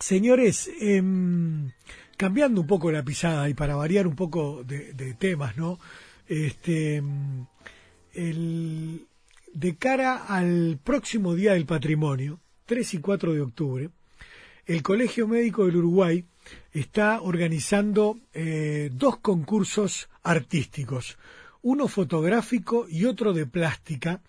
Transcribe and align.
Señores, 0.00 0.70
em, 0.80 1.72
cambiando 2.16 2.60
un 2.60 2.66
poco 2.66 2.92
la 2.92 3.04
pisada 3.04 3.48
y 3.48 3.54
para 3.54 3.74
variar 3.74 4.06
un 4.06 4.14
poco 4.14 4.62
de, 4.64 5.14
temas, 5.18 5.56
¿no? 5.56 5.78
Este, 6.26 6.96
em, 6.96 7.46
el, 8.14 9.06
de 9.52 9.76
cara 9.76 10.24
al 10.26 10.78
próximo 10.82 11.34
Día 11.34 11.54
del 11.54 11.66
Patrimonio, 11.66 12.40
3 12.66 12.94
y 12.94 12.98
4 12.98 13.34
de 13.34 13.40
octubre, 13.40 13.90
el 14.66 14.82
Colegio 14.82 15.26
Médico 15.26 15.66
del 15.66 15.76
Uruguay 15.76 16.24
está 16.72 17.20
organizando 17.20 18.18
eh, 18.34 18.90
dos 18.92 19.18
concursos 19.18 20.08
artísticos, 20.22 21.18
uno 21.62 21.88
fotográfico 21.88 22.86
y 22.88 23.06
otro 23.06 23.32
de 23.32 23.46
plástica, 23.46 24.20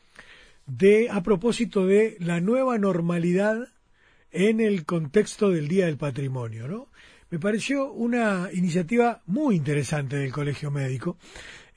de 0.66 1.10
a 1.10 1.22
propósito 1.22 1.86
de 1.86 2.18
la 2.20 2.42
nueva 2.42 2.78
normalidad 2.78 3.68
en 4.32 4.60
el 4.60 4.86
contexto 4.86 5.50
del 5.50 5.68
Día 5.68 5.86
del 5.86 5.98
Patrimonio, 5.98 6.68
¿no? 6.68 6.88
Me 7.32 7.38
pareció 7.38 7.92
una 7.92 8.50
iniciativa 8.54 9.22
muy 9.28 9.56
interesante 9.56 10.18
del 10.18 10.32
Colegio 10.32 10.72
Médico, 10.72 11.18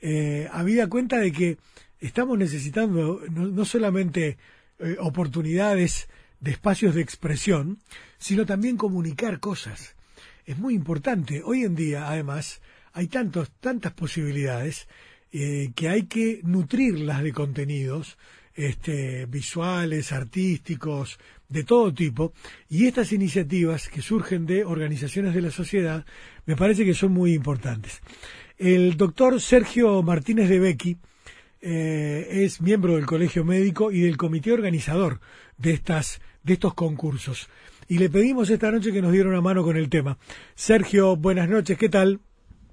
eh, 0.01 0.49
habida 0.51 0.89
cuenta 0.89 1.19
de 1.19 1.31
que 1.31 1.57
estamos 1.99 2.37
necesitando 2.37 3.21
no, 3.31 3.63
solamente 3.63 4.37
eh, 4.79 4.97
oportunidades 4.99 6.09
de 6.39 6.51
espacios 6.51 6.95
de 6.95 7.01
expresión, 7.01 7.79
sino 8.17 8.45
también 8.45 8.77
comunicar 8.77 9.39
cosas. 9.39 9.95
Es 10.45 10.57
muy 10.57 10.73
importante. 10.73 11.41
Hoy 11.43 11.63
en 11.63 11.75
día, 11.75 12.09
además, 12.09 12.61
hay 12.91 13.07
tantos, 13.07 13.51
tantas 13.59 13.93
posibilidades 13.93 14.87
eh, 15.31 15.71
que 15.75 15.87
hay 15.87 16.03
que 16.03 16.41
nutrirlas 16.43 17.23
de 17.23 17.31
contenidos 17.31 18.17
este, 18.55 19.25
visuales, 19.25 20.11
artísticos, 20.11 21.19
de 21.49 21.63
todo 21.63 21.93
tipo, 21.93 22.33
y 22.67 22.87
estas 22.87 23.13
iniciativas 23.13 23.87
que 23.87 24.01
surgen 24.01 24.45
de 24.45 24.65
organizaciones 24.65 25.35
de 25.35 25.41
la 25.41 25.51
sociedad 25.51 26.05
me 26.45 26.55
parece 26.55 26.83
que 26.83 26.95
son 26.95 27.11
muy 27.11 27.33
importantes. 27.33 28.01
El 28.57 28.97
doctor 28.97 29.39
Sergio 29.39 30.01
Martínez 30.01 30.49
de 30.49 30.59
Becky 30.59 30.97
eh, 31.61 32.27
es 32.43 32.61
miembro 32.61 32.95
del 32.95 33.05
Colegio 33.05 33.45
Médico 33.45 33.91
y 33.91 34.01
del 34.01 34.17
comité 34.17 34.51
organizador 34.51 35.19
de, 35.57 35.71
estas, 35.73 36.21
de 36.43 36.53
estos 36.53 36.73
concursos. 36.73 37.49
Y 37.87 37.99
le 37.99 38.09
pedimos 38.09 38.49
esta 38.49 38.71
noche 38.71 38.91
que 38.91 39.01
nos 39.01 39.11
diera 39.11 39.29
una 39.29 39.41
mano 39.41 39.63
con 39.63 39.77
el 39.77 39.89
tema. 39.89 40.17
Sergio, 40.55 41.15
buenas 41.15 41.49
noches, 41.49 41.77
¿qué 41.77 41.89
tal? 41.89 42.19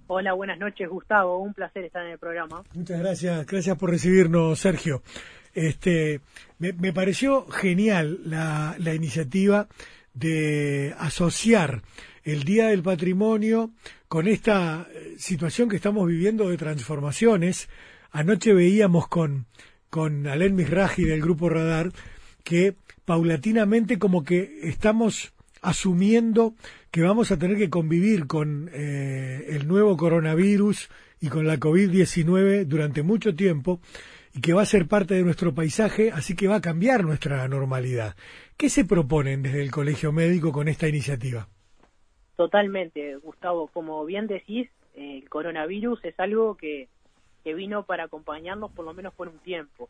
Hola, 0.06 0.32
buenas 0.32 0.58
noches, 0.58 0.88
Gustavo. 0.88 1.38
Un 1.38 1.54
placer 1.54 1.84
estar 1.84 2.04
en 2.04 2.12
el 2.12 2.19
programa. 2.19 2.64
Muchas 2.74 2.98
gracias, 2.98 3.47
gracias 3.47 3.78
por 3.78 3.91
recibirnos, 3.91 4.58
Sergio. 4.58 5.02
Este, 5.54 6.20
me, 6.58 6.92
pareció 6.92 7.46
genial 7.48 8.20
la, 8.24 8.76
la, 8.78 8.94
iniciativa 8.94 9.68
de 10.14 10.94
asociar 10.98 11.82
el 12.24 12.44
Día 12.44 12.68
del 12.68 12.82
Patrimonio 12.82 13.70
con 14.08 14.28
esta 14.28 14.88
eh, 14.92 15.14
situación 15.18 15.68
que 15.68 15.76
estamos 15.76 16.06
viviendo 16.06 16.48
de 16.48 16.56
transformaciones. 16.56 17.68
Anoche 18.12 18.52
veíamos 18.52 19.08
con, 19.08 19.46
con 19.88 20.26
Alen 20.26 20.54
Misraji 20.54 21.04
del 21.04 21.20
Grupo 21.20 21.48
Radar 21.48 21.90
que 22.44 22.74
paulatinamente 23.04 23.98
como 23.98 24.24
que 24.24 24.60
estamos 24.62 25.32
asumiendo 25.62 26.54
que 26.90 27.02
vamos 27.02 27.30
a 27.30 27.38
tener 27.38 27.56
que 27.56 27.70
convivir 27.70 28.26
con 28.26 28.70
eh, 28.72 29.46
el 29.48 29.68
nuevo 29.68 29.96
coronavirus 29.96 30.88
y 31.20 31.28
con 31.28 31.46
la 31.46 31.58
COVID-19 31.58 32.64
durante 32.64 33.02
mucho 33.02 33.34
tiempo 33.34 33.80
y 34.32 34.40
que 34.40 34.52
va 34.52 34.62
a 34.62 34.66
ser 34.66 34.86
parte 34.86 35.14
de 35.14 35.22
nuestro 35.22 35.54
paisaje, 35.54 36.12
así 36.12 36.36
que 36.36 36.48
va 36.48 36.56
a 36.56 36.60
cambiar 36.60 37.04
nuestra 37.04 37.46
normalidad. 37.48 38.14
¿Qué 38.56 38.68
se 38.68 38.84
proponen 38.84 39.42
desde 39.42 39.62
el 39.62 39.70
Colegio 39.70 40.12
Médico 40.12 40.52
con 40.52 40.68
esta 40.68 40.88
iniciativa? 40.88 41.48
Totalmente, 42.36 43.16
Gustavo. 43.16 43.68
Como 43.68 44.04
bien 44.04 44.26
decís, 44.26 44.68
el 44.94 45.28
coronavirus 45.28 46.04
es 46.04 46.18
algo 46.20 46.56
que, 46.56 46.88
que 47.44 47.54
vino 47.54 47.84
para 47.84 48.04
acompañarnos 48.04 48.70
por 48.72 48.84
lo 48.84 48.94
menos 48.94 49.14
por 49.14 49.28
un 49.28 49.38
tiempo. 49.38 49.88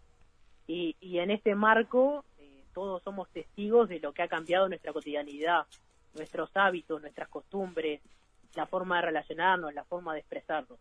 Y, 0.66 0.96
y 1.00 1.18
en 1.18 1.30
este 1.30 1.54
marco 1.54 2.24
eh, 2.38 2.64
todos 2.72 3.02
somos 3.02 3.28
testigos 3.30 3.88
de 3.88 4.00
lo 4.00 4.12
que 4.12 4.22
ha 4.22 4.28
cambiado 4.28 4.68
nuestra 4.68 4.92
cotidianidad, 4.92 5.66
nuestros 6.14 6.50
hábitos, 6.54 7.00
nuestras 7.00 7.28
costumbres, 7.28 8.00
la 8.54 8.66
forma 8.66 8.96
de 8.96 9.02
relacionarnos, 9.02 9.74
la 9.74 9.84
forma 9.84 10.14
de 10.14 10.20
expresarnos. 10.20 10.78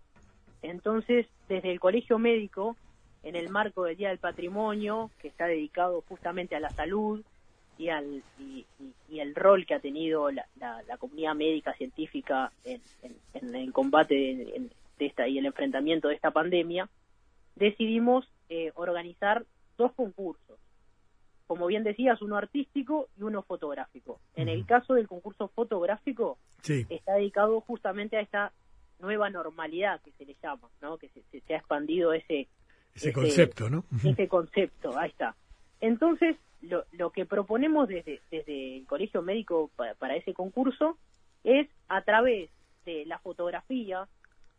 Entonces, 0.61 1.27
desde 1.47 1.71
el 1.71 1.79
Colegio 1.79 2.19
Médico 2.19 2.75
en 3.23 3.35
el 3.35 3.49
marco 3.49 3.83
del 3.83 3.97
Día 3.97 4.09
del 4.09 4.17
Patrimonio, 4.17 5.11
que 5.19 5.27
está 5.27 5.45
dedicado 5.45 6.03
justamente 6.07 6.55
a 6.55 6.59
la 6.59 6.69
salud 6.69 7.23
y, 7.77 7.89
al, 7.89 8.23
y, 8.39 8.65
el 9.17 9.35
rol 9.35 9.65
que 9.65 9.73
ha 9.73 9.79
tenido 9.79 10.29
la, 10.31 10.45
comunidad 10.99 11.35
médica 11.35 11.73
científica 11.73 12.51
en, 12.63 12.81
el 13.55 13.71
combate 13.73 14.15
de, 14.15 14.69
esta 14.99 15.27
y 15.27 15.37
el 15.37 15.45
enfrentamiento 15.45 16.09
de 16.09 16.15
esta 16.15 16.31
pandemia, 16.31 16.89
decidimos 17.55 18.27
eh, 18.49 18.71
organizar 18.75 19.45
dos 19.77 19.93
concursos. 19.93 20.59
Como 21.47 21.67
bien 21.67 21.83
decías, 21.83 22.21
uno 22.21 22.35
artístico 22.35 23.07
y 23.17 23.23
uno 23.23 23.41
fotográfico. 23.41 24.19
En 24.35 24.49
el 24.49 24.65
caso 24.65 24.93
del 24.93 25.07
concurso 25.07 25.47
fotográfico, 25.47 26.37
está 26.61 27.13
dedicado 27.13 27.61
justamente 27.61 28.17
a 28.17 28.21
esta 28.21 28.51
nueva 28.99 29.29
normalidad 29.29 30.01
que 30.01 30.11
se 30.11 30.25
le 30.25 30.35
llama, 30.43 30.69
¿no? 30.81 30.97
que 30.97 31.09
se 31.09 31.53
ha 31.53 31.57
expandido 31.57 32.13
ese 32.13 32.49
ese 32.95 33.13
concepto, 33.13 33.69
¿no? 33.69 33.85
Ese 34.03 34.27
concepto, 34.27 34.97
ahí 34.97 35.09
está. 35.09 35.35
Entonces, 35.79 36.35
lo, 36.61 36.85
lo 36.91 37.11
que 37.11 37.25
proponemos 37.25 37.87
desde, 37.87 38.21
desde 38.31 38.77
el 38.77 38.85
Colegio 38.85 39.21
Médico 39.21 39.71
para, 39.75 40.15
ese 40.15 40.33
concurso 40.33 40.97
es 41.43 41.67
a 41.87 42.01
través 42.01 42.49
de 42.85 43.05
la 43.05 43.19
fotografía, 43.19 44.07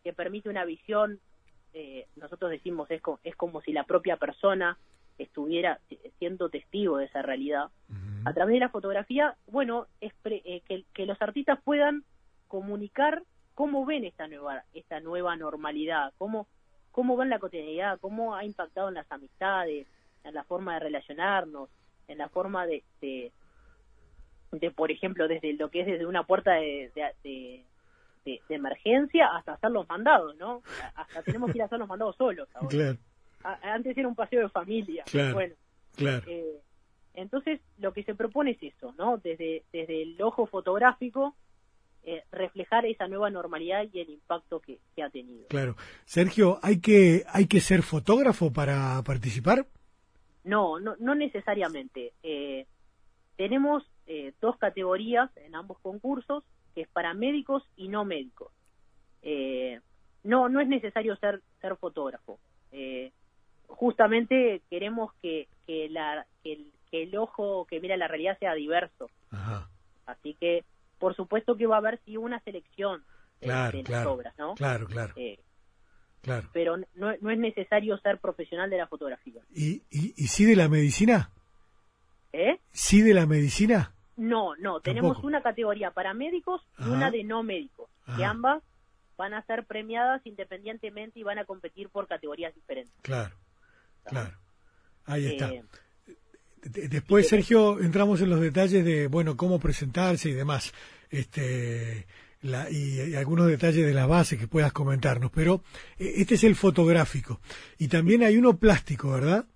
que 0.03 0.13
permite 0.13 0.49
una 0.49 0.65
visión, 0.65 1.21
eh, 1.75 2.07
nosotros 2.17 2.51
decimos 2.51 2.91
es, 2.91 3.03
es 3.25 3.37
como 3.37 3.61
si 3.61 3.73
la 3.73 3.85
propia 3.85 4.17
persona 4.17 4.79
estuviera 5.19 5.79
siendo 6.19 6.49
testigo 6.49 6.97
de 6.97 7.05
esa 7.07 7.23
realidad. 7.23 7.69
A 8.25 8.33
través 8.33 8.55
de 8.55 8.61
la 8.61 8.69
fotografía, 8.69 9.37
bueno, 9.47 9.87
es 10.01 10.13
eh, 10.25 10.63
que, 10.67 10.85
que, 10.93 11.07
los 11.07 11.21
artistas 11.21 11.59
puedan 11.63 12.05
comunicar 12.49 13.23
cómo 13.55 13.85
ven 13.85 14.05
esta 14.05 14.29
nueva, 14.29 14.65
esta 14.75 15.01
nueva 15.01 15.37
normalidad, 15.37 16.13
cómo, 16.19 16.47
cómo 16.93 17.17
va 17.17 17.25
en 17.25 17.31
la 17.31 17.39
cotidianidad, 17.39 17.99
cómo 18.01 18.35
ha 18.35 18.45
impactado 18.45 18.89
en 18.89 18.95
las 18.95 19.11
amistades, 19.11 19.87
en 20.25 20.35
la 20.35 20.45
forma 20.45 20.75
de 20.75 20.81
relacionarnos, 20.81 21.69
en 22.09 22.19
la 22.19 22.29
forma 22.29 22.67
de, 22.67 22.83
de, 23.01 23.31
por 24.75 24.91
ejemplo, 24.91 25.29
desde 25.29 25.53
lo 25.55 25.71
que 25.71 25.81
es 25.81 25.87
desde 25.87 26.07
una 26.07 26.25
puerta 26.25 26.53
de, 26.53 26.91
de, 27.23 27.65
emergencia 28.49 29.29
hasta 29.37 29.55
hacer 29.55 29.71
los 29.71 29.89
mandados, 29.89 30.37
¿no? 30.37 30.63
Hasta 30.95 31.23
tenemos 31.23 31.51
que 31.51 31.59
ir 31.59 31.63
a 31.63 31.67
hacer 31.67 31.79
los 31.79 31.89
mandados 31.89 32.17
solos. 32.17 32.49
Claro. 32.69 32.99
antes 33.63 33.97
era 33.97 34.09
un 34.09 34.15
paseo 34.15 34.43
de 34.43 34.49
familia. 34.49 35.05
Claro. 35.05 35.35
Bueno, 35.35 35.55
claro. 35.97 36.23
Eh, 36.27 36.61
entonces, 37.15 37.61
lo 37.79 37.93
que 37.93 38.05
se 38.05 38.15
propone 38.15 38.53
es 38.53 38.63
eso, 38.63 38.95
¿no? 38.97 39.19
Desde, 39.19 39.65
desde 39.73 40.03
el 40.03 40.21
ojo 40.23 40.47
fotográfico, 40.47 41.35
eh, 42.03 42.23
reflejar 42.33 42.87
esa 42.87 43.09
nueva 43.09 43.29
normalidad 43.29 43.85
y 43.93 44.01
el 44.01 44.09
impacto 44.09 44.61
que, 44.61 44.79
ha 45.03 45.11
tenido. 45.11 45.47
Claro. 45.49 45.77
Sergio, 46.07 46.59
¿hay 46.63 46.81
que, 46.81 47.25
¿hay 47.29 47.47
que 47.47 47.61
ser 47.61 47.83
fotógrafo 47.83 48.51
para 48.51 49.03
participar? 49.03 49.67
No, 50.43 50.81
no, 50.81 50.97
no 50.99 51.15
necesariamente. 51.15 52.15
Eh, 52.23 52.67
tenemos 53.37 53.85
eh, 54.07 54.33
dos 54.41 54.57
categorías 54.57 55.31
en 55.37 55.55
ambos 55.55 55.79
concursos, 55.81 56.43
que 56.75 56.83
es 56.83 56.89
para 56.89 57.13
médicos 57.13 57.65
y 57.77 57.89
no 57.89 58.07
médicos. 58.07 58.51
no, 60.25 60.49
no 60.49 60.61
es 60.61 60.69
necesario 60.69 61.17
ser, 61.17 61.43
ser 61.61 61.77
fotógrafo. 61.77 62.39
justamente 63.67 64.63
queremos 64.71 65.13
que, 65.21 65.49
que, 65.67 65.91
la, 65.91 66.27
que 66.43 66.73
el, 66.93 67.17
ojo 67.19 67.67
que 67.67 67.79
mira 67.79 67.99
la 67.99 68.09
realidad 68.09 68.39
sea 68.39 68.55
diverso. 68.55 69.11
Así 70.07 70.35
que 70.41 70.65
por 71.01 71.17
supuesto 71.17 71.57
que 71.57 71.67
va 71.67 71.77
a 71.77 71.79
haber 71.79 71.99
sí 72.05 72.17
una 72.17 72.39
selección 72.41 73.03
de, 73.41 73.49
las 73.49 74.07
obras, 74.07 74.35
¿no? 74.39 74.55
Claro, 74.55 74.87
claro. 74.87 75.15
Eh, 75.17 75.41
claro. 76.21 76.49
Pero 76.53 76.77
no, 76.95 77.11
es 77.11 77.39
necesario 77.39 77.99
ser 77.99 78.19
profesional 78.19 78.71
de 78.71 78.77
la 78.77 78.87
fotografía. 78.87 79.43
¿Y, 79.51 79.83
y, 79.91 80.15
y 80.17 80.27
sí 80.29 80.45
de 80.45 80.55
la 80.55 80.69
medicina? 80.69 81.31
¿Eh? 82.33 82.61
¿Sí 82.71 83.01
de 83.01 83.15
la 83.15 83.27
medicina? 83.27 83.95
No, 84.17 84.55
no. 84.57 84.81
Tenemos 84.81 85.25
una 85.25 85.43
categoría 85.43 85.91
para 85.91 86.13
médicos 86.13 86.61
y 86.79 86.85
una 86.85 87.11
de 87.11 87.25
no 87.25 87.43
médicos, 87.43 87.91
que 88.17 88.23
ambas 88.23 88.63
van 89.17 89.33
a 89.33 89.43
ser 89.47 89.65
premiadas 89.65 90.21
independientemente 90.27 91.19
y 91.19 91.23
van 91.23 91.39
a 91.39 91.47
competir 91.47 91.89
por 91.89 92.07
categorías 92.07 92.55
diferentes. 92.55 92.95
Claro, 93.03 93.35
claro. 94.05 94.37
Ahí 95.07 95.27
está. 95.27 95.51
Eh, 95.51 95.65
Después, 96.63 97.29
Sergio, 97.29 97.81
entramos 97.81 98.21
en 98.21 98.31
los 98.31 98.41
detalles 98.41 98.85
de, 98.85 99.07
bueno, 99.07 99.37
cómo 99.37 99.59
presentarse 99.59 100.29
y 100.29 100.35
demás, 100.35 100.75
este, 101.11 102.07
y, 102.43 103.15
algunos 103.15 103.47
detalles 103.47 103.87
de 103.87 103.95
las 103.95 104.09
bases 104.09 104.39
que 104.39 104.47
puedas 104.47 104.73
comentarnos, 104.73 105.31
pero 105.31 105.63
eh, 105.99 106.13
este 106.17 106.35
es 106.35 106.45
el 106.45 106.57
fotográfico. 106.57 107.41
Y 107.79 107.89
también 107.89 108.23
hay 108.23 108.37
uno 108.37 108.59
plástico, 108.59 109.11
¿verdad? 109.13 109.47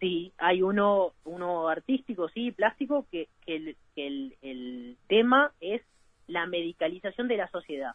Sí, 0.00 0.32
hay 0.38 0.62
uno, 0.62 1.12
uno 1.24 1.68
artístico, 1.68 2.28
sí, 2.28 2.52
plástico, 2.52 3.06
que, 3.10 3.28
que, 3.44 3.56
el, 3.56 3.76
que 3.94 4.06
el, 4.06 4.36
el 4.42 4.96
tema 5.08 5.52
es 5.60 5.82
la 6.28 6.46
medicalización 6.46 7.28
de 7.28 7.36
la 7.36 7.50
sociedad. 7.50 7.92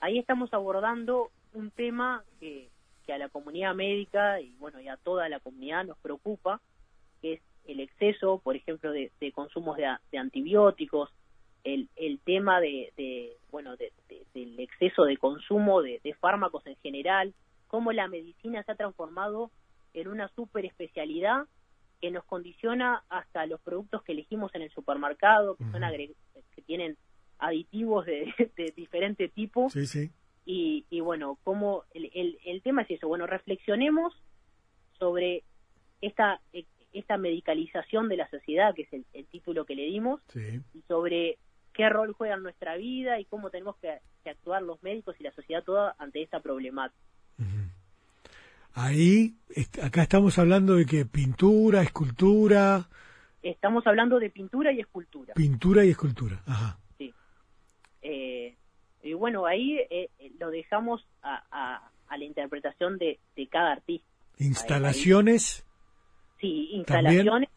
Ahí 0.00 0.18
estamos 0.18 0.52
abordando 0.52 1.30
un 1.52 1.70
tema 1.70 2.24
que, 2.40 2.68
que 3.06 3.12
a 3.12 3.18
la 3.18 3.28
comunidad 3.28 3.74
médica 3.74 4.40
y 4.40 4.50
bueno 4.58 4.80
y 4.80 4.88
a 4.88 4.96
toda 4.96 5.28
la 5.28 5.40
comunidad 5.40 5.84
nos 5.84 5.98
preocupa, 5.98 6.60
que 7.20 7.34
es 7.34 7.40
el 7.68 7.80
exceso, 7.80 8.40
por 8.42 8.56
ejemplo, 8.56 8.90
de, 8.92 9.12
de 9.20 9.32
consumos 9.32 9.76
de, 9.76 10.18
antibióticos, 10.18 11.10
el, 11.64 11.88
el 11.96 12.18
tema 12.20 12.60
de, 12.60 12.92
de 12.96 13.36
bueno 13.50 13.76
de- 13.76 13.92
de- 14.08 14.24
del 14.34 14.58
exceso 14.60 15.04
de 15.04 15.16
consumo 15.16 15.82
de, 15.82 16.00
fármacos 16.14 16.66
en 16.66 16.76
general, 16.76 17.34
cómo 17.68 17.92
la 17.92 18.08
medicina 18.08 18.62
se 18.62 18.72
ha 18.72 18.76
transformado 18.76 19.50
en 19.94 20.08
una 20.08 20.28
super 20.34 20.64
especialidad 20.64 21.44
que 22.00 22.10
nos 22.10 22.24
condiciona 22.24 23.04
hasta 23.08 23.44
los 23.46 23.60
productos 23.60 24.02
que 24.02 24.12
elegimos 24.12 24.54
en 24.54 24.62
el 24.62 24.70
supermercado, 24.70 25.56
que 25.56 25.64
son 25.72 25.82
agre- 25.82 26.14
que 26.54 26.62
tienen 26.62 26.96
aditivos 27.38 28.06
de, 28.56 28.72
diferente 28.76 29.28
tipo. 29.28 29.68
Sí, 29.70 29.86
sí. 29.86 30.10
y, 30.46 30.86
y 30.90 31.00
bueno, 31.00 31.38
como 31.44 31.84
el, 31.92 32.10
el, 32.14 32.38
el 32.46 32.62
tema 32.62 32.82
es 32.82 32.90
eso, 32.92 33.08
bueno, 33.08 33.26
reflexionemos 33.26 34.14
sobre 34.98 35.42
esta 36.00 36.40
eh, 36.52 36.64
esta 36.92 37.16
medicalización 37.18 38.08
de 38.08 38.16
la 38.16 38.28
sociedad, 38.30 38.74
que 38.74 38.82
es 38.82 38.92
el, 38.92 39.04
el 39.12 39.26
título 39.26 39.64
que 39.64 39.74
le 39.74 39.84
dimos, 39.84 40.20
Sí. 40.32 40.60
y 40.74 40.80
sobre 40.88 41.38
qué 41.74 41.88
rol 41.88 42.12
juega 42.12 42.34
en 42.34 42.42
nuestra 42.42 42.76
vida 42.76 43.20
y 43.20 43.24
cómo 43.26 43.50
tenemos 43.50 43.76
que, 43.76 43.98
que 44.24 44.30
actuar 44.30 44.62
los 44.62 44.82
médicos 44.82 45.14
y 45.20 45.22
la 45.24 45.32
sociedad 45.32 45.62
toda 45.62 45.94
ante 45.98 46.22
esta 46.22 46.40
problemática. 46.40 46.98
Ahí, 48.74 49.34
est- 49.50 49.78
acá 49.82 50.02
estamos 50.02 50.38
hablando 50.38 50.76
de 50.76 50.86
que 50.86 51.04
pintura, 51.04 51.82
escultura, 51.82 52.88
Estamos 53.40 53.86
hablando 53.86 54.18
de 54.18 54.30
pintura 54.30 54.72
y 54.72 54.80
escultura. 54.80 55.32
pintura 55.34 55.84
y 55.84 55.90
escultura. 55.90 56.42
Ajá. 56.44 56.76
Sí. 56.98 57.14
Eh, 58.02 58.56
y 59.04 59.12
bueno, 59.12 59.46
ahí 59.46 59.78
eh, 59.78 60.10
eh, 60.18 60.32
lo 60.40 60.50
dejamos 60.50 61.06
a, 61.22 61.44
a, 61.50 61.90
a 62.08 62.18
la 62.18 62.24
interpretación 62.24 62.98
de, 62.98 63.20
de 63.36 63.46
cada 63.46 63.72
artista. 63.72 64.06
Instalaciones 64.38 65.64
Sí, 66.40 66.70
instalaciones, 66.72 67.48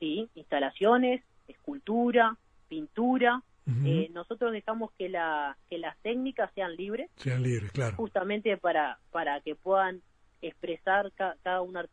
sí, 0.00 0.28
instalaciones, 0.34 1.22
escultura, 1.48 2.36
pintura. 2.68 3.42
Eh, 3.86 4.10
nosotros 4.12 4.52
dejamos 4.52 4.90
que, 4.98 5.08
la, 5.08 5.56
que 5.70 5.78
las 5.78 5.96
técnicas 6.02 6.50
sean 6.54 6.76
libres, 6.76 7.10
Sean 7.16 7.42
libres, 7.42 7.72
claro. 7.72 7.96
justamente 7.96 8.58
para, 8.58 8.98
para 9.10 9.40
que 9.40 9.54
puedan 9.54 10.02
expresar 10.42 11.10
ca- 11.12 11.36
cada, 11.42 11.62
una, 11.62 11.86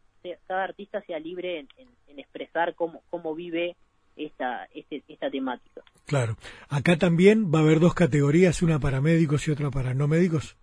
cada 0.48 0.66
artista 0.66 1.02
sea 1.04 1.18
libre 1.20 1.60
en, 1.60 1.70
en- 1.78 1.88
en 2.08 2.20
expresar 2.20 2.76
cómo, 2.76 3.02
cómo 3.10 3.34
vive 3.36 3.78
esta, 4.18 4.66
este, 4.74 5.02
esta 5.08 5.30
temática. 5.32 5.82
Claro. 6.06 6.36
Acá 6.68 6.98
también 6.98 7.50
va 7.54 7.60
a 7.60 7.62
haber 7.62 7.80
dos 7.80 7.94
categorías, 7.94 8.62
una 8.62 8.80
para 8.80 9.00
médicos 9.00 9.48
y 9.48 9.52
otra 9.52 9.72
para 9.72 9.94
no 9.94 10.10
médicos. 10.10 10.58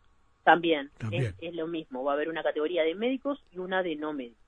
También, 0.44 0.90
También. 0.98 1.24
Es, 1.24 1.34
es 1.40 1.54
lo 1.54 1.66
mismo, 1.66 2.04
va 2.04 2.12
a 2.12 2.14
haber 2.16 2.28
una 2.28 2.42
categoría 2.42 2.82
de 2.82 2.94
médicos 2.94 3.42
y 3.50 3.58
una 3.58 3.82
de 3.82 3.96
no 3.96 4.12
médicos. 4.12 4.44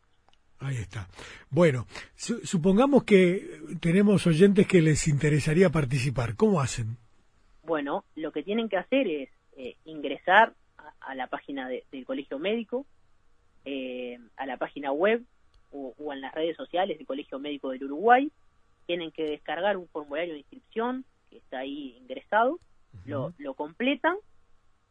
Ahí 0.61 0.77
está. 0.77 1.09
Bueno, 1.51 1.87
su- 2.17 2.45
supongamos 2.47 3.05
que 3.05 3.61
tenemos 3.81 4.27
oyentes 4.27 4.67
que 4.67 4.83
les 4.83 5.09
interesaría 5.09 5.71
participar. 5.71 6.37
¿Cómo 6.37 6.61
hacen? 6.61 6.97
Bueno, 7.65 8.05
lo 8.15 8.31
que 8.33 8.43
tienen 8.43 8.69
que 8.69 8.77
hacer 8.77 9.07
es 9.09 9.31
eh, 9.57 9.77
ingresar 9.85 10.55
a, 10.77 10.93
a 11.01 11.15
la 11.15 11.27
página 11.29 11.69
de- 11.69 11.85
del 11.91 12.05
Colegio 12.05 12.39
Médico, 12.39 12.85
eh, 13.65 14.19
a 14.37 14.47
la 14.47 14.57
página 14.57 14.93
web 14.93 15.23
o, 15.73 15.95
o 15.99 16.13
en 16.13 16.21
las 16.21 16.35
redes 16.35 16.57
sociales 16.57 16.99
del 16.99 17.07
Colegio 17.07 17.39
Médico 17.39 17.71
del 17.71 17.85
Uruguay. 17.85 18.31
Tienen 18.87 19.13
que 19.13 19.23
descargar 19.25 19.77
un 19.77 19.89
formulario 19.89 20.33
de 20.35 20.41
inscripción 20.41 21.05
que 21.31 21.39
está 21.39 21.61
ahí 21.61 21.97
ingresado, 22.01 22.59
lo, 23.07 23.33
lo 23.39 23.55
completan 23.55 24.17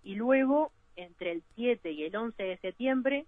y 0.03 0.15
luego 0.15 0.71
entre 0.95 1.33
el 1.33 1.43
7 1.55 1.91
y 1.91 2.03
el 2.05 2.15
11 2.15 2.41
de 2.41 2.57
septiembre 2.57 3.25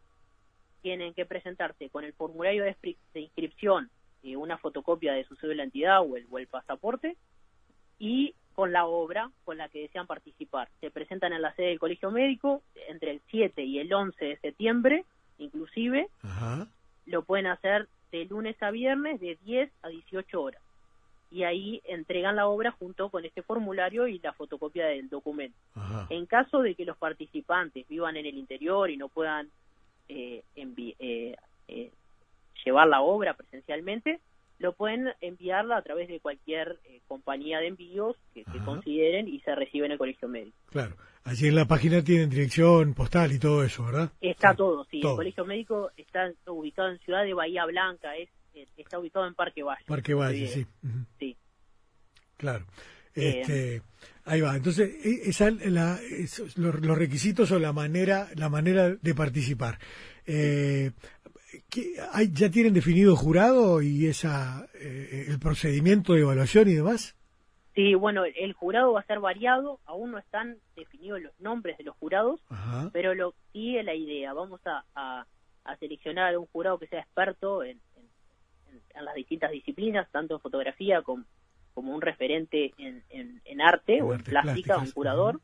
tienen 0.81 1.13
que 1.13 1.25
presentarse 1.25 1.89
con 1.89 2.03
el 2.03 2.13
formulario 2.13 2.63
de, 2.63 2.75
inscri- 2.75 2.97
de 3.13 3.21
inscripción, 3.21 3.89
eh, 4.23 4.35
una 4.35 4.57
fotocopia 4.57 5.13
de 5.13 5.23
su 5.25 5.35
cédula 5.35 5.63
de 5.63 5.69
identidad 5.69 6.01
o 6.01 6.15
el, 6.17 6.25
o 6.29 6.37
el 6.39 6.47
pasaporte 6.47 7.15
y 7.99 8.33
con 8.53 8.71
la 8.73 8.85
obra 8.85 9.31
con 9.45 9.57
la 9.57 9.69
que 9.69 9.81
desean 9.81 10.07
participar. 10.07 10.69
Se 10.81 10.91
presentan 10.91 11.33
en 11.33 11.41
la 11.41 11.53
sede 11.55 11.67
del 11.67 11.79
Colegio 11.79 12.11
Médico 12.11 12.61
entre 12.89 13.11
el 13.11 13.21
7 13.29 13.63
y 13.63 13.79
el 13.79 13.93
11 13.93 14.25
de 14.25 14.37
septiembre, 14.37 15.05
inclusive, 15.37 16.09
Ajá. 16.23 16.67
lo 17.05 17.23
pueden 17.23 17.47
hacer 17.47 17.87
de 18.11 18.25
lunes 18.25 18.61
a 18.61 18.71
viernes 18.71 19.19
de 19.21 19.37
10 19.45 19.71
a 19.83 19.87
18 19.89 20.41
horas. 20.41 20.61
Y 21.31 21.43
ahí 21.43 21.81
entregan 21.85 22.35
la 22.35 22.47
obra 22.47 22.71
junto 22.71 23.07
con 23.09 23.23
este 23.23 23.41
formulario 23.41 24.05
y 24.07 24.19
la 24.19 24.33
fotocopia 24.33 24.87
del 24.87 25.07
documento. 25.07 25.57
Ajá. 25.75 26.07
En 26.09 26.25
caso 26.25 26.61
de 26.61 26.75
que 26.75 26.83
los 26.83 26.97
participantes 26.97 27.87
vivan 27.87 28.17
en 28.17 28.25
el 28.25 28.37
interior 28.37 28.89
y 28.89 28.97
no 28.97 29.07
puedan 29.07 29.49
eh, 30.11 30.43
eh, 30.99 31.35
eh, 31.67 31.91
llevar 32.65 32.87
la 32.87 33.01
obra 33.01 33.33
presencialmente, 33.33 34.19
lo 34.59 34.73
pueden 34.73 35.09
enviarla 35.21 35.77
a 35.77 35.81
través 35.81 36.07
de 36.07 36.19
cualquier 36.19 36.79
eh, 36.85 37.01
compañía 37.07 37.59
de 37.59 37.67
envíos 37.67 38.15
que, 38.33 38.43
que 38.43 38.59
consideren 38.59 39.27
y 39.27 39.39
se 39.39 39.55
recibe 39.55 39.85
en 39.87 39.93
el 39.93 39.97
colegio 39.97 40.27
médico. 40.27 40.55
Claro. 40.67 40.95
Allí 41.23 41.47
en 41.47 41.55
la 41.55 41.65
página 41.65 42.03
tienen 42.03 42.29
dirección 42.29 42.93
postal 42.93 43.31
y 43.31 43.39
todo 43.39 43.63
eso, 43.63 43.85
¿verdad? 43.85 44.11
Está 44.21 44.51
Sí. 44.51 44.57
todo, 44.57 44.85
sí. 44.85 45.01
todo. 45.01 45.11
El 45.13 45.17
colegio 45.17 45.45
médico 45.45 45.91
está 45.97 46.31
ubicado 46.47 46.89
en 46.89 46.99
Ciudad 46.99 47.23
de 47.23 47.33
Bahía 47.33 47.65
Blanca, 47.65 48.15
es 48.15 48.29
eh, 48.53 48.67
está 48.77 48.99
ubicado 48.99 49.25
en 49.27 49.33
Parque 49.33 49.63
Valle. 49.63 49.83
Parque 49.85 50.13
Valle, 50.13 50.47
sí. 50.47 50.65
Sí. 51.19 51.37
Claro. 52.37 52.65
Este, 53.13 53.81
ahí 54.25 54.41
va. 54.41 54.55
Entonces, 54.55 54.89
e- 55.05 55.29
esa 55.29 55.49
la, 55.51 55.99
esos- 56.01 56.57
los, 56.57 56.79
los 56.81 56.97
requisitos 56.97 57.51
o 57.51 57.59
la 57.59 57.73
manera, 57.73 58.27
la 58.35 58.49
manera 58.49 58.89
de 58.89 59.15
participar. 59.15 59.79
Eh, 60.25 60.91
¿qué- 61.69 61.95
hay, 62.11 62.29
¿Ya 62.31 62.49
tienen 62.49 62.73
definido 62.73 63.15
jurado 63.15 63.81
y 63.81 64.07
esa 64.07 64.67
eh, 64.75 65.25
el 65.27 65.39
procedimiento 65.39 66.13
de 66.13 66.21
evaluación 66.21 66.67
y 66.69 66.73
demás? 66.73 67.15
Sí, 67.73 67.95
bueno, 67.95 68.25
el, 68.25 68.51
jurado 68.53 68.91
va 68.93 68.99
a 68.99 69.05
ser 69.05 69.19
variado, 69.21 69.79
aún 69.85 70.11
no 70.11 70.17
están 70.17 70.57
definidos 70.75 71.21
los 71.21 71.31
nombres 71.39 71.77
de 71.77 71.85
los 71.85 71.95
jurados, 71.95 72.41
Ajá. 72.49 72.89
pero 72.91 73.15
lo 73.15 73.33
sí 73.53 73.77
es 73.77 73.85
la 73.85 73.95
idea. 73.95 74.33
Vamos 74.33 74.59
a, 74.65 74.83
a, 74.93 75.25
a 75.63 75.77
seleccionar 75.77 76.33
a 76.33 76.39
un 76.39 76.47
jurado 76.47 76.77
que 76.79 76.87
sea 76.87 76.99
experto 76.99 77.63
en, 77.63 77.79
en- 77.95 78.75
en- 78.75 78.81
en 78.93 79.05
las 79.05 79.15
distintas 79.15 79.51
disciplinas, 79.51 80.09
tanto 80.11 80.33
en 80.35 80.41
fotografía 80.41 81.01
como, 81.01 81.23
como 81.73 81.93
un 81.95 82.01
referente 82.01 82.73
en, 82.77 83.03
en- 83.09 83.41
en 83.45 83.61
arte 83.61 83.97
En 83.97 84.03
o 84.03 84.13
en 84.13 84.23
plástica, 84.23 84.77
un 84.77 84.91
curador, 84.91 85.39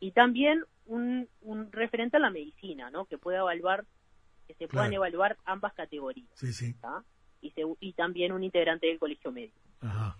y 0.00 0.12
también 0.12 0.64
un, 0.86 1.28
un 1.42 1.70
referente 1.72 2.16
a 2.16 2.20
la 2.20 2.30
medicina, 2.30 2.90
¿no? 2.90 3.04
Que 3.06 3.18
pueda 3.18 3.38
evaluar, 3.40 3.84
que 4.46 4.54
se 4.54 4.68
puedan 4.68 4.88
Claro. 4.90 5.04
evaluar 5.04 5.36
ambas 5.44 5.72
categorías, 5.74 6.28
Sí. 6.34 6.74
Y, 7.40 7.50
se- 7.50 7.62
y 7.80 7.92
también 7.94 8.32
un 8.32 8.44
integrante 8.44 8.86
del 8.86 8.98
colegio 8.98 9.32
médico. 9.32 9.58
Ajá. 9.80 10.16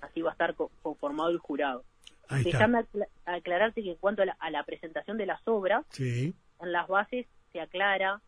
Así 0.00 0.22
va 0.22 0.30
a 0.30 0.32
estar 0.32 0.54
co- 0.54 0.70
conformado 0.82 1.30
el 1.30 1.38
jurado. 1.38 1.84
Ahí 2.28 2.38
está. 2.40 2.58
Déjame 2.58 2.78
acla- 2.78 3.08
aclararte 3.26 3.82
que 3.82 3.90
en 3.92 3.96
cuanto 3.96 4.22
a 4.22 4.26
la, 4.26 4.36
a 4.40 4.50
la 4.50 4.64
presentación 4.64 5.16
de 5.16 5.26
las 5.26 5.40
obras, 5.46 5.84
Sí. 5.90 6.34
en 6.60 6.72
las 6.72 6.88
bases 6.88 7.26
se 7.52 7.60
aclara 7.60 8.20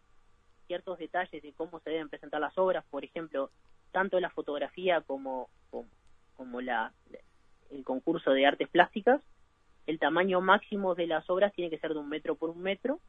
ciertos 0.66 0.98
detalles 0.98 1.42
de 1.42 1.52
cómo 1.52 1.80
se 1.80 1.90
deben 1.90 2.08
presentar 2.08 2.40
las 2.40 2.56
obras, 2.58 2.84
por 2.90 3.04
ejemplo, 3.04 3.50
tanto 3.92 4.18
la 4.20 4.30
fotografía 4.30 5.00
como, 5.00 5.48
como, 5.70 5.88
como 6.36 6.60
la, 6.60 6.92
el 7.70 7.84
concurso 7.84 8.30
de 8.32 8.46
artes 8.46 8.68
plásticas, 8.68 9.20
el 9.86 9.98
tamaño 9.98 10.40
máximo 10.40 10.94
de 10.94 11.06
las 11.06 11.28
obras 11.30 11.52
tiene 11.54 11.70
que 11.70 11.78
ser 11.78 11.92
de 11.92 11.98
un 12.00 12.08
metro 12.08 12.34
por 12.36 12.50
un 12.50 12.60
metro, 12.62 13.00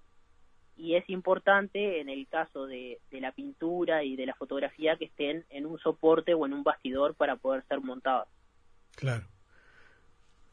y 0.76 0.94
es 0.96 1.10
importante 1.10 2.00
en 2.02 2.08
el 2.10 2.28
caso 2.28 2.68
de, 2.68 3.00
de 3.10 3.20
la 3.22 3.32
pintura 3.32 4.04
y 4.04 4.16
de 4.16 4.28
la 4.28 4.36
fotografía 4.36 4.96
que 4.96 5.06
estén 5.06 5.44
en 5.50 5.66
un 5.66 5.80
soporte 5.80 6.36
o 6.36 6.46
en 6.46 6.54
un 6.54 6.64
bastidor 6.64 7.16
para 7.16 7.36
poder 7.36 7.64
ser 7.68 7.82
montadas. 7.82 8.28
Claro. 8.96 9.26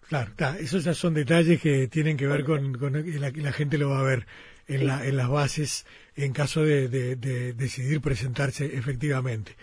Claro, 0.08 0.32
esos 0.60 0.84
ya 0.84 0.92
son 0.94 1.14
detalles 1.14 1.60
que 1.62 1.88
tienen 1.88 2.16
que 2.16 2.26
ver 2.26 2.44
con, 2.44 2.74
con 2.78 2.92
la, 2.92 3.52
gente 3.52 3.78
lo 3.78 3.88
va 3.90 4.00
a 4.00 4.04
ver 4.04 4.26
en, 4.66 4.80
Sí. 4.80 4.84
la, 4.86 5.06
en 5.06 5.16
las 5.16 5.28
bases 5.30 5.86
en 6.14 6.32
caso 6.34 6.62
de, 6.62 6.88
de- 6.88 7.16
de 7.16 7.52
decidir 7.54 8.00
presentarse 8.02 8.66
efectivamente. 8.76 9.56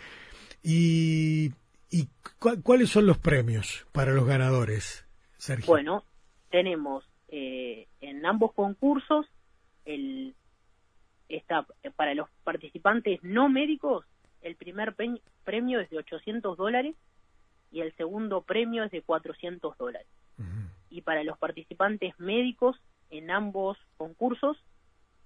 ¿Y, 0.63 1.51
y 1.91 2.07
cu- 2.39 2.61
cuáles 2.63 2.89
son 2.89 3.05
los 3.05 3.17
premios 3.17 3.85
para 3.91 4.13
los 4.13 4.25
ganadores, 4.25 5.05
Sergio? 5.37 5.67
Bueno, 5.67 6.03
tenemos 6.49 7.05
eh, 7.27 7.87
en 8.01 8.25
ambos 8.25 8.53
concursos 8.53 9.25
el 9.85 10.35
está 11.29 11.65
para 11.95 12.13
los 12.13 12.27
participantes 12.43 13.23
no 13.23 13.47
médicos 13.49 14.05
el 14.41 14.55
primer 14.55 14.95
premio 15.43 15.79
es 15.79 15.89
de 15.89 15.97
800 15.99 16.57
dólares 16.57 16.95
y 17.71 17.81
el 17.81 17.95
segundo 17.95 18.41
premio 18.41 18.83
es 18.83 18.91
de 18.91 19.01
400 19.01 19.77
dólares. 19.77 20.07
Y 20.89 21.01
para 21.03 21.23
los 21.23 21.37
participantes 21.37 22.19
médicos 22.19 22.75
en 23.11 23.31
ambos 23.31 23.77
concursos 23.97 24.57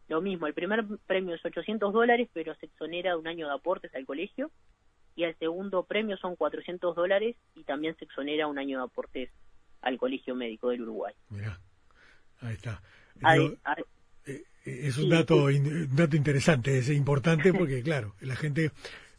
lo 0.08 0.22
mismo, 0.22 0.46
el 0.46 0.54
primer 0.54 0.86
premio 1.08 1.34
es 1.34 1.44
800 1.44 1.92
dólares, 1.92 2.30
pero 2.34 2.54
se 2.56 2.68
exonera 2.68 3.12
de 3.12 3.18
un 3.18 3.28
año 3.28 3.48
de 3.48 3.54
aportes 3.56 3.96
al 3.96 4.06
colegio, 4.06 4.52
y 5.16 5.24
el 5.24 5.36
segundo 5.38 5.84
premio 5.84 6.18
son 6.18 6.36
400 6.36 6.96
dólares 6.96 7.36
y 7.56 7.64
también 7.64 7.96
se 7.98 8.06
exonera 8.06 8.48
un 8.48 8.60
año 8.60 8.80
de 8.80 8.86
aportes 8.86 9.30
al 9.82 9.98
Colegio 9.98 10.36
Médico 10.36 10.70
del 10.70 10.82
Uruguay. 10.82 11.14
Mirá, 11.30 11.60
ahí 12.42 12.54
está. 12.54 12.82
Eh, 13.22 13.58
eh, 14.26 14.44
es 14.66 14.98
un 14.98 15.10
dato, 15.10 15.46
un 15.46 15.96
dato 15.96 16.16
interesante, 16.18 16.78
es 16.78 16.90
importante 16.90 17.54
porque, 17.58 17.82
claro, 17.82 18.16
la 18.20 18.36
gente 18.36 18.72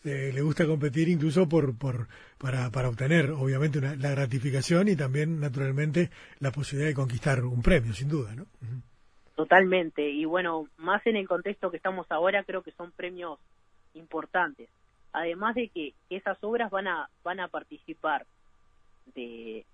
eh, 0.04 0.30
le 0.34 0.42
gusta 0.42 0.66
competir 0.66 1.08
incluso 1.08 1.48
por, 1.48 1.76
por 1.78 2.08
para, 2.38 2.70
para 2.70 2.88
obtener, 2.88 3.30
obviamente, 3.30 3.80
la 3.80 4.10
gratificación 4.10 4.88
y 4.88 4.96
también, 4.96 5.40
naturalmente, 5.40 6.10
la 6.40 6.52
posibilidad 6.52 6.90
de 6.90 6.94
conquistar 6.94 7.44
un 7.44 7.62
premio, 7.62 7.94
sin 7.94 8.08
duda, 8.08 8.34
¿no? 8.34 8.46
Totalmente, 9.34 10.08
y 10.08 10.24
bueno, 10.24 10.66
más 10.76 11.06
en 11.06 11.16
el 11.16 11.28
contexto 11.28 11.70
que 11.70 11.76
estamos 11.76 12.06
ahora, 12.10 12.44
creo 12.44 12.62
que 12.62 12.72
son 12.72 12.92
premios 12.92 13.38
importantes. 13.94 14.68
Además 15.16 15.54
de 15.54 15.68
que 15.68 15.94
esas 16.10 16.36
obras 16.44 16.70
van 16.70 16.88
a 16.88 17.08
van 17.24 17.40
a 17.40 17.48
participar 17.48 18.26
de 19.14 19.64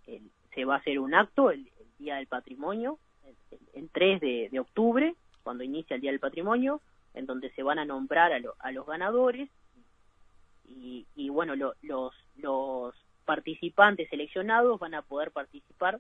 se 0.55 0.65
va 0.65 0.77
a 0.77 0.79
hacer 0.79 1.01
un 1.01 1.15
acto 1.15 1.51
el, 1.51 1.69
día 1.99 2.15
del 2.17 2.29
patrimonio, 2.29 2.99
el, 3.75 3.89
3 3.91 4.21
de, 4.21 4.61
octubre, 4.61 5.17
cuando 5.43 5.65
inicia 5.65 5.97
el 5.97 6.01
día 6.01 6.13
del 6.13 6.21
patrimonio, 6.21 6.81
en 7.15 7.27
donde 7.27 7.51
se 7.55 7.65
van 7.65 7.81
a 7.81 7.85
nombrar 7.85 8.33
a, 8.33 8.39
a 8.61 8.71
los 8.71 8.87
ganadores. 8.87 9.51
Y, 10.65 11.07
y 11.17 11.29
bueno 11.29 11.57
los 11.57 11.75
los 12.37 12.95
participantes 13.25 14.09
seleccionados 14.11 14.79
van 14.79 14.95
a 14.95 15.03
poder 15.03 15.33
participar 15.33 15.99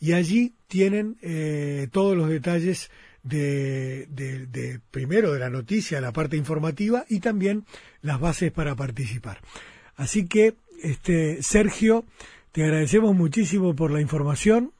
Y 0.00 0.12
allí 0.12 0.54
tienen 0.66 1.16
eh, 1.22 1.88
todos 1.92 2.16
los 2.16 2.28
detalles 2.28 2.90
de, 3.22 4.06
de, 4.10 4.80
primero 4.90 5.32
de 5.32 5.38
la 5.38 5.48
noticia, 5.48 6.00
la 6.00 6.12
parte 6.12 6.36
informativa 6.36 7.04
y 7.08 7.20
también 7.20 7.64
las 8.00 8.18
bases 8.20 8.50
para 8.50 8.74
participar. 8.74 9.40
Así 9.96 10.26
que, 10.26 10.54
este, 10.82 11.42
Sergio, 11.42 12.04
te 12.50 12.64
agradecemos 12.64 13.14
muchísimo 13.14 13.76
por 13.76 13.92
la 13.92 14.00
información 14.00 14.72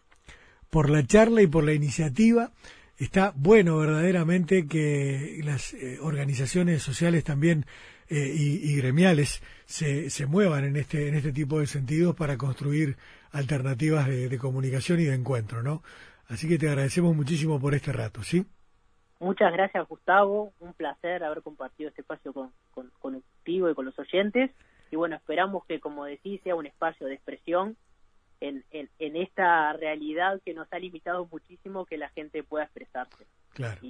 por 0.72 0.88
la 0.88 1.06
charla 1.06 1.42
y 1.42 1.46
por 1.46 1.64
la 1.64 1.74
iniciativa. 1.74 2.50
Está 2.96 3.34
bueno 3.36 3.76
verdaderamente 3.76 4.66
que 4.66 5.38
las 5.44 5.74
eh, 5.74 5.98
organizaciones 6.00 6.82
sociales 6.82 7.24
también 7.24 7.66
eh, 8.08 8.32
y, 8.34 8.76
gremiales 8.76 9.42
se, 9.64 10.10
se, 10.10 10.26
muevan 10.26 10.64
en 10.64 10.76
este, 10.76 11.08
en 11.08 11.14
este 11.14 11.32
tipo 11.32 11.60
de 11.60 11.66
sentidos 11.66 12.14
para 12.14 12.36
construir 12.36 12.96
alternativas 13.32 14.06
de, 14.06 14.38
comunicación 14.38 15.00
y 15.00 15.04
de 15.04 15.14
encuentro, 15.14 15.62
¿no? 15.62 15.82
Así 16.28 16.48
que 16.48 16.58
te 16.58 16.68
agradecemos 16.68 17.16
muchísimo 17.16 17.58
por 17.60 17.74
este 17.74 17.92
rato, 17.92 18.22
¿sí? 18.22 18.44
Muchas 19.20 19.52
gracias, 19.52 19.88
Gustavo. 19.88 20.52
Un 20.60 20.74
placer 20.74 21.24
haber 21.24 21.42
compartido 21.42 21.88
este 21.88 22.02
espacio 22.02 22.32
con, 22.32 22.52
con, 22.72 22.90
contigo 22.98 23.70
y 23.70 23.74
con 23.74 23.84
los 23.84 23.98
oyentes. 23.98 24.50
Y 24.90 24.96
bueno, 24.96 25.16
esperamos 25.16 25.64
que, 25.66 25.80
como 25.80 26.04
decís, 26.04 26.40
sea 26.42 26.54
un 26.54 26.66
espacio 26.66 27.06
de 27.06 27.14
expresión 27.14 27.76
en, 28.40 28.64
en, 28.72 29.16
esta 29.16 29.72
realidad 29.74 30.40
que 30.44 30.52
nos 30.52 30.70
ha 30.72 30.78
limitado 30.78 31.26
muchísimo 31.30 31.86
que 31.86 31.96
la 31.96 32.08
gente 32.10 32.42
pueda 32.42 32.64
expresarse. 32.64 33.26
Claro. 33.54 33.80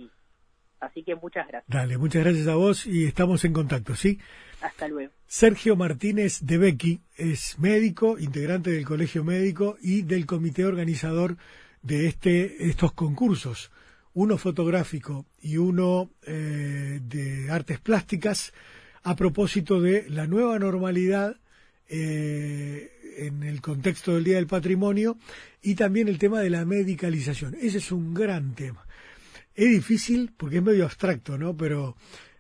Así 0.83 1.03
que 1.03 1.15
muchas 1.15 1.47
gracias. 1.49 1.65
Dale, 1.69 1.97
muchas 1.97 2.25
gracias 2.25 2.49
a 2.49 2.55
vos 2.55 2.87
y 2.87 3.07
estamos 3.07 3.45
en 3.45 3.53
contacto, 3.53 3.95
¿sí? 3.95 4.19
Hasta 4.61 4.89
luego. 4.89 5.13
Sergio 5.27 5.77
Martínez 5.77 6.41
de 6.43 6.59
Becky 6.59 7.01
es 7.17 7.59
médico, 7.59 8.19
integrante 8.19 8.71
del 8.71 8.85
Colegio 8.85 9.25
Médico 9.25 9.77
y 9.81 10.03
del 10.03 10.27
comité 10.27 10.65
organizador 10.65 11.37
de 11.83 12.07
este, 12.07 12.69
estos 12.69 12.93
concursos, 12.93 13.71
uno 14.15 14.37
fotográfico 14.39 15.27
y 15.41 15.57
uno 15.57 16.11
eh, 16.27 17.01
de 17.03 17.51
artes 17.51 17.81
plásticas, 17.81 18.53
a 19.05 19.17
propósito 19.17 19.81
de 19.81 20.09
la 20.09 20.27
nueva 20.27 20.59
normalidad 20.59 21.37
eh, 21.89 22.91
en 23.19 23.43
el 23.43 23.61
contexto 23.61 24.15
del 24.15 24.25
Día 24.25 24.37
del 24.37 24.47
Patrimonio 24.47 25.17
y 25.61 25.75
también 25.75 26.09
el 26.09 26.19
tema 26.19 26.41
de 26.41 26.51
la 26.51 26.65
medicalización. 26.65 27.57
Ese 27.61 27.79
es 27.79 27.91
un 27.93 28.15
gran 28.15 28.55
tema. 28.55 28.87
Es 29.55 29.71
difícil 29.71 30.33
porque 30.37 30.59
es 30.59 30.63
medio 30.63 30.85
abstracto, 30.85 31.39
¿no? 31.39 31.57
Pero 31.57 31.97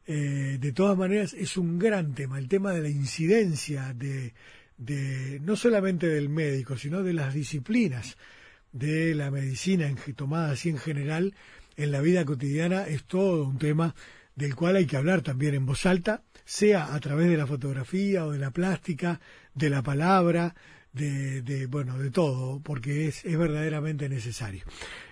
eh, 0.06 0.58
de 0.60 0.72
todas 0.72 0.96
maneras 0.96 1.34
es 1.34 1.56
un 1.56 1.78
gran 1.78 2.14
tema, 2.14 2.38
el 2.38 2.48
tema 2.48 2.72
de 2.72 2.82
la 2.82 2.88
incidencia 2.88 3.94
de, 3.94 4.34
de 4.78 5.40
no 5.40 5.56
solamente 5.56 6.08
del 6.08 6.28
médico, 6.28 6.76
sino 6.76 7.02
de 7.02 7.12
las 7.12 7.34
disciplinas 7.34 8.16
de 8.72 9.14
la 9.14 9.30
medicina 9.30 9.86
en, 9.86 9.96
tomada 10.14 10.52
así 10.52 10.70
en 10.70 10.78
general 10.78 11.34
en 11.76 11.92
la 11.92 12.00
vida 12.00 12.24
cotidiana 12.24 12.86
es 12.86 13.04
todo 13.04 13.44
un 13.44 13.58
tema 13.58 13.94
del 14.34 14.54
cual 14.56 14.76
hay 14.76 14.86
que 14.86 14.96
hablar 14.96 15.20
también 15.20 15.54
en 15.54 15.66
voz 15.66 15.84
alta, 15.84 16.22
sea 16.44 16.94
a 16.94 17.00
través 17.00 17.28
de 17.28 17.36
la 17.36 17.46
fotografía 17.46 18.24
o 18.24 18.32
de 18.32 18.38
la 18.38 18.50
plástica, 18.50 19.20
de 19.54 19.68
la 19.68 19.82
palabra, 19.82 20.54
de, 20.92 21.42
de 21.42 21.66
bueno, 21.66 21.98
de 21.98 22.10
todo, 22.10 22.60
porque 22.60 23.08
es, 23.08 23.24
es 23.24 23.36
verdaderamente 23.38 24.08
necesario. 24.08 24.64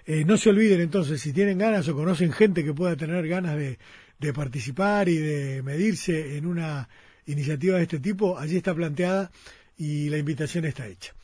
Eh, 0.07 0.25
no 0.25 0.37
se 0.37 0.51
olviden 0.51 0.81
entonces, 0.81 1.21
si 1.21 1.33
tienen 1.33 1.59
ganas 1.59 1.89
o 1.89 1.95
conocen 1.95 2.33
gente 2.33 2.65
que 2.65 2.75
pueda 2.75 2.97
tener 2.97 3.27
ganas 3.27 3.57
de, 3.57 3.79
de 4.19 4.33
participar 4.33 5.09
y 5.09 5.17
de 5.17 5.63
medirse 5.63 6.37
en 6.37 6.47
una 6.47 6.89
iniciativa 7.27 7.77
de 7.77 7.85
este 7.85 7.99
tipo, 7.99 8.39
allí 8.39 8.57
está 8.57 8.75
planteada 8.75 9.31
y 9.77 10.11
la 10.11 10.19
invitación 10.19 10.65
está 10.65 10.87
hecha. 10.87 11.15